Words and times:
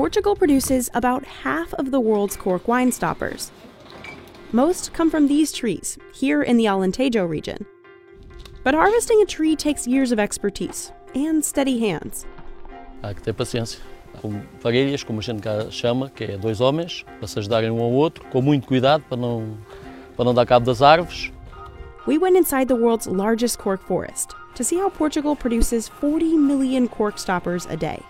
Portugal 0.00 0.34
produces 0.34 0.88
about 0.94 1.26
half 1.26 1.74
of 1.74 1.90
the 1.90 2.00
world's 2.00 2.34
cork 2.34 2.66
wine 2.66 2.90
stoppers. 2.90 3.52
Most 4.50 4.94
come 4.94 5.10
from 5.10 5.28
these 5.28 5.52
trees, 5.52 5.98
here 6.14 6.42
in 6.42 6.56
the 6.56 6.64
Alentejo 6.64 7.28
region. 7.28 7.66
But 8.64 8.72
harvesting 8.72 9.20
a 9.20 9.26
tree 9.26 9.54
takes 9.54 9.86
years 9.86 10.10
of 10.10 10.18
expertise 10.18 10.90
and 11.14 11.44
steady 11.44 11.80
hands. 11.80 12.24
Há 13.02 13.12
que 13.12 13.22
ter 13.22 13.34
paciência. 13.34 13.78
Com 14.22 14.40
varilhas, 14.62 15.04
como 15.04 15.18
a 15.18 15.22
gente 15.22 15.42
cá 15.42 15.70
chama, 15.70 16.08
que 16.08 16.24
é 16.24 16.38
dois 16.38 16.62
homens, 16.62 17.04
para 17.18 17.28
se 17.28 17.38
ajudarem 17.38 17.70
um 17.70 17.82
ao 17.82 17.92
outro, 17.92 18.24
com 18.30 18.40
muito 18.40 18.66
cuidado 18.66 19.04
para 19.06 19.18
não, 19.18 19.58
para 20.16 20.24
não 20.24 20.32
dar 20.32 20.46
cabo 20.46 20.64
das 20.64 20.80
árvores. 20.80 21.30
We 22.06 22.16
went 22.16 22.38
inside 22.38 22.68
the 22.68 22.74
world's 22.74 23.06
largest 23.06 23.58
cork 23.58 23.84
forest 23.86 24.30
to 24.54 24.64
see 24.64 24.78
how 24.80 24.88
Portugal 24.88 25.36
produces 25.36 25.90
40 25.90 26.38
million 26.38 26.88
cork 26.88 27.18
stoppers 27.18 27.66
a 27.66 27.76
day. 27.76 28.02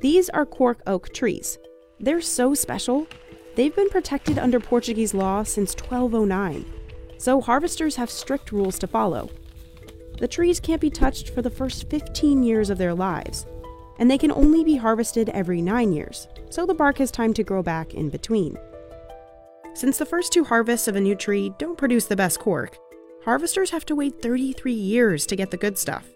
These 0.00 0.30
are 0.30 0.46
cork 0.46 0.80
oak 0.86 1.12
trees. 1.12 1.58
They're 1.98 2.22
so 2.22 2.54
special. 2.54 3.06
They've 3.54 3.74
been 3.74 3.90
protected 3.90 4.38
under 4.38 4.58
Portuguese 4.58 5.12
law 5.12 5.42
since 5.42 5.74
1209, 5.74 6.64
so 7.18 7.42
harvesters 7.42 7.96
have 7.96 8.10
strict 8.10 8.50
rules 8.50 8.78
to 8.78 8.86
follow. 8.86 9.28
The 10.18 10.28
trees 10.28 10.58
can't 10.58 10.80
be 10.80 10.88
touched 10.88 11.30
for 11.30 11.42
the 11.42 11.50
first 11.50 11.90
15 11.90 12.42
years 12.42 12.70
of 12.70 12.78
their 12.78 12.94
lives, 12.94 13.44
and 13.98 14.10
they 14.10 14.16
can 14.16 14.32
only 14.32 14.64
be 14.64 14.76
harvested 14.76 15.28
every 15.30 15.60
9 15.60 15.92
years, 15.92 16.28
so 16.48 16.64
the 16.64 16.72
bark 16.72 16.96
has 16.98 17.10
time 17.10 17.34
to 17.34 17.44
grow 17.44 17.62
back 17.62 17.92
in 17.92 18.08
between. 18.08 18.56
Since 19.74 19.98
the 19.98 20.06
first 20.06 20.32
two 20.32 20.44
harvests 20.44 20.88
of 20.88 20.96
a 20.96 21.00
new 21.00 21.14
tree 21.14 21.52
don't 21.58 21.76
produce 21.76 22.06
the 22.06 22.16
best 22.16 22.38
cork, 22.38 22.78
harvesters 23.24 23.70
have 23.70 23.84
to 23.86 23.94
wait 23.94 24.22
33 24.22 24.72
years 24.72 25.26
to 25.26 25.36
get 25.36 25.50
the 25.50 25.56
good 25.58 25.76
stuff. 25.76 26.06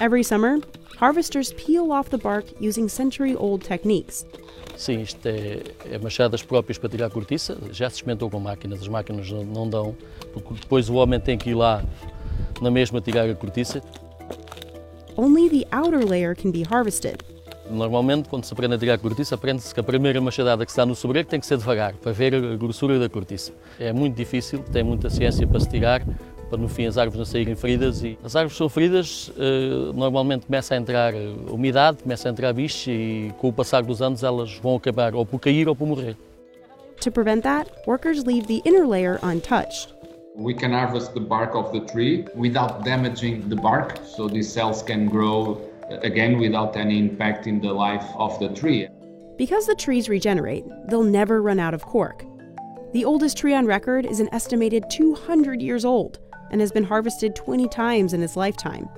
Every 0.00 0.24
summer, 0.24 0.58
harvesters 1.00 1.52
peel 1.52 1.92
off 1.92 2.10
the 2.10 2.18
bark 2.18 2.46
using 2.60 2.88
century 2.88 3.36
old 3.36 3.64
techniques. 3.66 4.26
Sim, 4.76 5.02
isto 5.02 5.24
é, 5.26 5.60
é 5.92 5.98
machadas 5.98 6.42
próprias 6.42 6.78
para 6.78 6.88
tirar 6.88 7.06
a 7.06 7.10
cortiça, 7.10 7.56
já 7.70 7.88
se 7.88 7.96
experimentou 7.96 8.28
com 8.28 8.40
máquinas, 8.40 8.80
as 8.82 8.88
máquinas 8.88 9.30
não- 9.30 9.44
não 9.44 9.68
dão, 9.68 9.96
porque 10.32 10.54
depois 10.54 10.88
o 10.90 10.94
homem 10.94 11.20
tem 11.20 11.38
que 11.38 11.50
ir 11.50 11.54
lá 11.54 11.84
na 12.60 12.70
mesma 12.72 13.00
tirar 13.00 13.28
a 13.30 13.34
cortiça. 13.36 13.80
Only 15.16 15.48
the 15.48 15.76
outer 15.76 16.04
layer 16.04 16.34
can 16.34 16.50
be 16.50 16.64
harvested. 16.68 17.18
Normalmente, 17.70 18.28
quando 18.28 18.44
se 18.44 18.52
aprende 18.52 18.74
a 18.74 18.78
tirar 18.78 18.94
a 18.94 18.98
cortiça, 18.98 19.36
aprende-se 19.36 19.72
que 19.72 19.78
a 19.80 19.82
primeira 19.82 20.20
machadada 20.20 20.66
que 20.66 20.76
dá 20.76 20.84
no 20.84 20.94
sobreiro 20.96 21.28
tem 21.28 21.38
que 21.38 21.46
ser 21.46 21.56
devagar, 21.56 21.94
para 21.94 22.12
ver 22.12 22.34
a 22.34 22.56
grossura 22.56 22.98
da 22.98 23.08
cortiça. 23.08 23.52
É 23.78 23.92
muito 23.92 24.16
difícil, 24.16 24.58
tem 24.72 24.82
muita 24.82 25.08
ciência 25.08 25.46
para 25.46 25.60
se 25.60 25.68
tirar, 25.68 26.02
para 26.44 26.58
no 26.58 26.68
fim 26.68 26.86
as 26.86 26.98
árvores 26.98 27.18
não 27.18 27.24
saírem 27.24 27.54
feridas. 27.54 28.02
E 28.02 28.18
as 28.22 28.36
árvores 28.36 28.56
são 28.56 28.68
feridas, 28.68 29.32
eh, 29.38 29.92
normalmente 29.94 30.46
começa 30.46 30.74
a 30.74 30.76
entrar 30.76 31.14
eh, 31.14 31.34
umidade, 31.48 32.02
começa 32.02 32.28
a 32.28 32.32
entrar 32.32 32.52
bicho 32.52 32.90
e 32.90 33.32
com 33.38 33.48
o 33.48 33.52
passar 33.52 33.82
dos 33.82 34.00
anos 34.00 34.22
elas 34.22 34.54
vão 34.58 34.76
acabar 34.76 35.14
ou 35.14 35.24
por 35.24 35.40
cair 35.40 35.68
ou 35.68 35.74
por 35.74 35.86
morrer. 35.86 36.16
To 37.00 37.10
prevent 37.10 37.42
that, 37.42 37.70
workers 37.86 38.24
leave 38.24 38.46
the 38.46 38.62
inner 38.64 38.86
layer 38.86 39.18
untouched. 39.22 39.94
We 40.36 40.54
can 40.54 40.72
harvest 40.72 41.14
the 41.14 41.20
bark 41.20 41.54
of 41.54 41.72
the 41.72 41.80
tree 41.80 42.24
without 42.34 42.84
damaging 42.84 43.48
the 43.48 43.56
bark, 43.56 43.98
so 44.04 44.28
these 44.28 44.50
cells 44.50 44.82
can 44.82 45.06
grow 45.06 45.60
uh, 45.90 45.98
again 46.02 46.38
without 46.38 46.76
any 46.76 46.98
impact 46.98 47.46
in 47.46 47.60
the 47.60 47.72
life 47.72 48.04
of 48.16 48.38
the 48.38 48.48
tree. 48.48 48.88
Because 49.36 49.66
the 49.66 49.74
trees 49.74 50.08
regenerate, 50.08 50.64
they'll 50.88 51.04
never 51.04 51.42
run 51.42 51.58
out 51.58 51.74
of 51.74 51.82
cork. 51.82 52.24
The 52.94 53.04
oldest 53.04 53.36
tree 53.36 53.54
on 53.54 53.66
record 53.66 54.06
is 54.06 54.20
an 54.20 54.28
estimated 54.32 54.88
200 54.88 55.60
years 55.60 55.84
old 55.84 56.20
and 56.52 56.60
has 56.60 56.70
been 56.70 56.84
harvested 56.84 57.34
20 57.34 57.66
times 57.66 58.12
in 58.12 58.22
its 58.22 58.36
lifetime. 58.36 58.88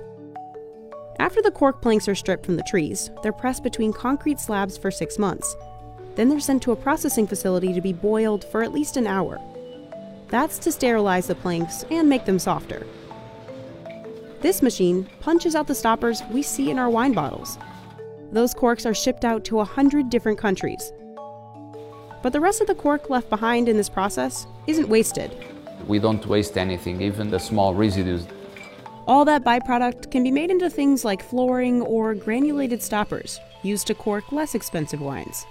After 1.17 1.41
the 1.41 1.49
cork 1.49 1.81
planks 1.81 2.07
are 2.07 2.13
stripped 2.13 2.45
from 2.45 2.57
the 2.57 2.63
trees, 2.69 3.09
they're 3.23 3.33
pressed 3.33 3.63
between 3.63 3.91
concrete 3.91 4.39
slabs 4.39 4.77
for 4.77 4.91
six 4.91 5.17
months. 5.17 5.55
Then 6.13 6.29
they're 6.29 6.39
sent 6.39 6.61
to 6.61 6.73
a 6.73 6.75
processing 6.75 7.25
facility 7.25 7.73
to 7.73 7.81
be 7.81 7.91
boiled 7.91 8.45
for 8.45 8.61
at 8.61 8.71
least 8.71 8.97
an 8.97 9.07
hour. 9.07 9.41
That's 10.29 10.59
to 10.59 10.71
sterilize 10.71 11.25
the 11.25 11.33
planks 11.33 11.83
and 11.89 12.07
make 12.07 12.25
them 12.25 12.37
softer. 12.37 12.85
This 14.41 14.61
machine 14.61 15.09
punches 15.21 15.55
out 15.55 15.65
the 15.65 15.73
stoppers 15.73 16.21
we 16.29 16.43
see 16.43 16.69
in 16.69 16.77
our 16.77 16.91
wine 16.91 17.13
bottles. 17.13 17.57
Those 18.31 18.53
corks 18.53 18.85
are 18.85 18.93
shipped 18.93 19.25
out 19.25 19.43
to 19.45 19.59
a 19.59 19.65
hundred 19.65 20.11
different 20.11 20.37
countries. 20.37 20.93
But 22.21 22.33
the 22.33 22.39
rest 22.39 22.61
of 22.61 22.67
the 22.67 22.75
cork 22.75 23.09
left 23.09 23.29
behind 23.29 23.69
in 23.69 23.77
this 23.77 23.89
process 23.89 24.47
isn't 24.65 24.89
wasted. 24.89 25.31
We 25.87 25.99
don't 25.99 26.25
waste 26.25 26.57
anything, 26.57 27.01
even 27.01 27.29
the 27.29 27.39
small 27.39 27.73
residues. 27.73 28.27
All 29.07 29.23
that 29.25 29.45
byproduct 29.45 30.11
can 30.11 30.23
be 30.23 30.31
made 30.31 30.51
into 30.51 30.69
things 30.69 31.05
like 31.05 31.23
flooring 31.23 31.81
or 31.81 32.13
granulated 32.13 32.81
stoppers 32.81 33.39
used 33.63 33.87
to 33.87 33.93
cork 33.93 34.31
less 34.31 34.53
expensive 34.53 34.99
wines. 34.99 35.45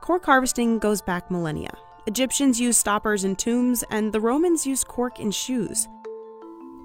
Cork 0.00 0.24
harvesting 0.24 0.78
goes 0.78 1.02
back 1.02 1.30
millennia. 1.30 1.72
Egyptians 2.06 2.60
used 2.60 2.78
stoppers 2.78 3.24
in 3.24 3.36
tombs, 3.36 3.84
and 3.90 4.12
the 4.12 4.20
Romans 4.20 4.66
used 4.66 4.86
cork 4.86 5.18
in 5.18 5.30
shoes. 5.30 5.88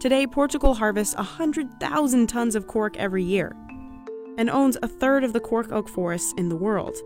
Today, 0.01 0.27
Portugal 0.27 0.73
harvests 0.73 1.15
100,000 1.15 2.27
tons 2.27 2.55
of 2.55 2.67
cork 2.67 2.97
every 2.97 3.23
year 3.23 3.55
and 4.37 4.49
owns 4.49 4.77
a 4.81 4.87
third 4.87 5.23
of 5.23 5.31
the 5.31 5.39
cork 5.39 5.71
oak 5.71 5.87
forests 5.87 6.33
in 6.37 6.49
the 6.49 6.55
world. 6.55 6.97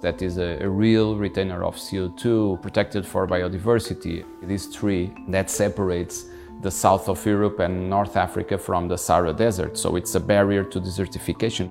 That 0.00 0.22
is 0.22 0.38
a, 0.38 0.62
a 0.62 0.68
real 0.68 1.16
retainer 1.16 1.62
of 1.62 1.76
CO2, 1.76 2.62
protected 2.62 3.06
for 3.06 3.26
biodiversity. 3.26 4.24
This 4.42 4.72
tree 4.74 5.12
that 5.28 5.50
separates 5.50 6.24
the 6.62 6.70
south 6.70 7.08
of 7.08 7.24
Europe 7.24 7.58
and 7.58 7.88
North 7.88 8.16
Africa 8.16 8.56
from 8.58 8.88
the 8.88 8.96
Sahara 8.96 9.32
Desert, 9.32 9.76
so 9.76 9.96
it's 9.96 10.14
a 10.14 10.20
barrier 10.20 10.64
to 10.64 10.80
desertification. 10.80 11.70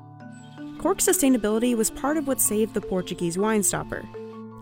Cork 0.77 0.99
sustainability 0.99 1.75
was 1.75 1.89
part 1.89 2.17
of 2.17 2.27
what 2.27 2.39
saved 2.39 2.73
the 2.73 2.81
Portuguese 2.81 3.37
wine 3.37 3.63
stopper. 3.63 4.07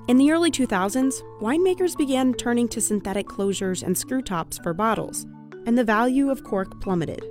In 0.08 0.18
the 0.18 0.32
early 0.32 0.50
2000s, 0.50 1.22
winemakers 1.42 1.98
began 1.98 2.34
turning 2.34 2.68
to 2.70 2.82
synthetic 2.82 3.28
closures 3.28 3.84
and 3.84 3.98
screw 3.98 4.22
tops 4.22 4.58
for 4.58 4.74
bottles, 4.74 5.26
and 5.66 5.78
the 5.78 5.84
value 5.84 6.30
of 6.30 6.44
cork 6.44 6.80
plummeted. 6.80 7.24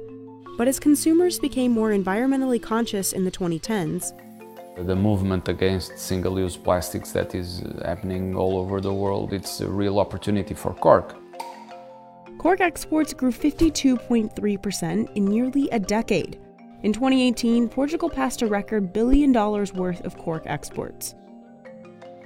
But 0.58 0.68
as 0.68 0.78
consumers 0.78 1.38
became 1.38 1.72
more 1.72 1.90
environmentally 1.90 2.62
conscious 2.62 3.12
in 3.12 3.24
the 3.24 3.30
2010s, 3.30 4.12
The 4.84 4.94
movement 4.94 5.48
against 5.48 5.98
single 5.98 6.38
use 6.38 6.58
plastics 6.58 7.10
that 7.12 7.34
is 7.34 7.62
uh, 7.62 7.82
happening 7.86 8.36
all 8.36 8.58
over 8.58 8.78
the 8.82 8.92
world, 8.92 9.32
it's 9.32 9.62
a 9.62 9.68
real 9.68 9.98
opportunity 9.98 10.52
for 10.52 10.74
cork. 10.74 11.16
cork 12.36 12.60
exports 12.60 13.14
grew 13.14 13.32
52.3% 13.32 15.16
in 15.16 15.24
nearly 15.24 15.70
a 15.70 15.78
decade. 15.78 16.38
In 16.82 16.92
2018, 16.92 17.70
Portugal 17.70 18.10
passed 18.10 18.42
a 18.42 18.46
record 18.46 18.92
billion 18.92 19.32
dollars 19.32 19.72
worth 19.72 20.04
of 20.04 20.18
cork 20.18 20.42
exports. 20.44 21.14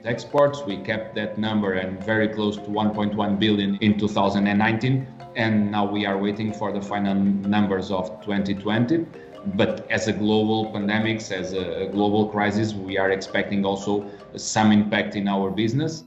Exports, 0.05 0.63
we 0.67 0.79
kept 0.79 1.15
that 1.15 1.39
number 1.39 1.75
and 1.75 2.03
very 2.03 2.27
close 2.27 2.57
to 2.57 2.63
1.1 2.63 3.39
billion 3.39 3.77
in 3.77 3.97
2019, 3.97 5.07
and 5.37 5.71
now 5.71 5.89
we 5.89 6.05
are 6.05 6.19
waiting 6.19 6.53
for 6.53 6.73
the 6.73 6.83
final 6.83 7.15
numbers 7.15 7.93
of 7.93 8.09
2020. 8.23 9.07
But 9.47 9.91
as 9.91 10.09
a 10.09 10.13
global 10.13 10.71
pandemic, 10.73 11.23
as 11.31 11.53
a 11.53 11.89
global 11.91 12.29
crisis, 12.29 12.75
we 12.75 12.99
are 12.99 13.11
expecting 13.11 13.65
also 13.65 14.11
some 14.37 14.71
impact 14.73 15.17
in 15.17 15.29
our 15.29 15.51
business. 15.51 16.05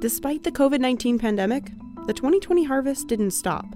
Despite 0.00 0.42
the 0.42 0.52
COVID 0.52 0.80
19 0.80 1.18
pandemic, 1.18 1.72
the 2.06 2.14
2020 2.14 2.64
harvest 2.64 3.06
didn't 3.06 3.32
stop. 3.32 3.66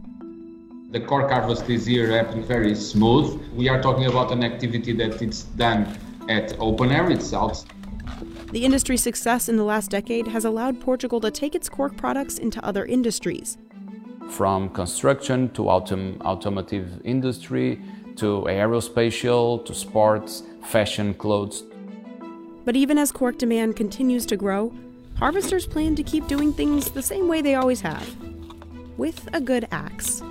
The 0.90 1.00
cork 1.00 1.30
harvest 1.30 1.66
this 1.66 1.86
year 1.86 2.10
happened 2.10 2.46
very 2.46 2.74
smooth. 2.74 3.40
We 3.52 3.68
are 3.68 3.82
talking 3.82 4.06
about 4.06 4.32
an 4.32 4.42
activity 4.42 4.92
that 4.92 5.20
it's 5.20 5.42
done 5.42 5.98
at 6.28 6.56
open 6.58 6.90
air 6.92 7.10
itself. 7.10 7.64
The 8.52 8.64
industry's 8.64 9.02
success 9.02 9.48
in 9.48 9.56
the 9.56 9.64
last 9.64 9.90
decade 9.90 10.28
has 10.28 10.44
allowed 10.44 10.80
Portugal 10.80 11.20
to 11.20 11.30
take 11.30 11.54
its 11.54 11.68
cork 11.68 11.96
products 11.96 12.38
into 12.38 12.64
other 12.64 12.86
industries. 12.86 13.58
From 14.30 14.70
construction 14.70 15.50
to 15.50 15.62
autom- 15.62 16.20
automotive 16.22 17.00
industry 17.04 17.82
to 18.16 18.42
aerospatial 18.48 19.64
to 19.64 19.74
sports, 19.74 20.42
fashion, 20.64 21.14
clothes. 21.14 21.64
But 22.64 22.76
even 22.76 22.98
as 22.98 23.12
cork 23.12 23.38
demand 23.38 23.76
continues 23.76 24.24
to 24.26 24.36
grow, 24.36 24.72
harvesters 25.18 25.66
plan 25.66 25.94
to 25.96 26.02
keep 26.02 26.26
doing 26.26 26.52
things 26.52 26.90
the 26.90 27.02
same 27.02 27.28
way 27.28 27.42
they 27.42 27.54
always 27.54 27.80
have 27.80 28.08
with 28.96 29.28
a 29.32 29.40
good 29.40 29.66
axe. 29.70 30.22